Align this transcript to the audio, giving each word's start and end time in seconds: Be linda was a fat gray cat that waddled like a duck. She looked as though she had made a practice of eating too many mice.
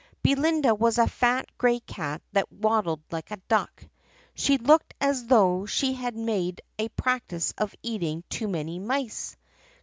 Be 0.23 0.33
linda 0.33 0.73
was 0.73 0.97
a 0.97 1.05
fat 1.05 1.45
gray 1.59 1.79
cat 1.79 2.23
that 2.31 2.51
waddled 2.51 3.03
like 3.11 3.29
a 3.29 3.37
duck. 3.37 3.83
She 4.33 4.57
looked 4.57 4.95
as 4.99 5.27
though 5.27 5.67
she 5.67 5.93
had 5.93 6.15
made 6.15 6.59
a 6.79 6.89
practice 6.89 7.53
of 7.55 7.75
eating 7.83 8.23
too 8.27 8.47
many 8.47 8.79
mice. 8.79 9.37